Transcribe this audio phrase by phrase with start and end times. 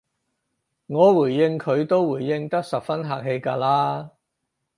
[0.87, 4.09] 我回應佢都回應得十分客氣㗎喇